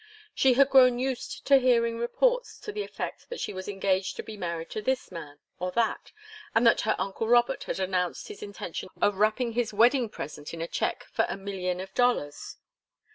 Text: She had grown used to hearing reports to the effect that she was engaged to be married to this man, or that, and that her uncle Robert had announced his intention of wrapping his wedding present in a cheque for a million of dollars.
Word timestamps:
She 0.33 0.53
had 0.53 0.71
grown 0.71 0.97
used 0.97 1.45
to 1.45 1.57
hearing 1.57 1.99
reports 1.99 2.59
to 2.61 2.71
the 2.71 2.81
effect 2.81 3.29
that 3.29 3.39
she 3.39 3.53
was 3.53 3.67
engaged 3.67 4.15
to 4.15 4.23
be 4.23 4.35
married 4.35 4.71
to 4.71 4.81
this 4.81 5.11
man, 5.11 5.37
or 5.59 5.69
that, 5.73 6.11
and 6.55 6.65
that 6.65 6.81
her 6.81 6.95
uncle 6.97 7.27
Robert 7.27 7.65
had 7.65 7.79
announced 7.79 8.27
his 8.27 8.41
intention 8.41 8.89
of 8.99 9.17
wrapping 9.17 9.51
his 9.51 9.73
wedding 9.75 10.09
present 10.09 10.55
in 10.55 10.61
a 10.63 10.67
cheque 10.67 11.03
for 11.03 11.27
a 11.29 11.37
million 11.37 11.79
of 11.79 11.93
dollars. 11.93 12.57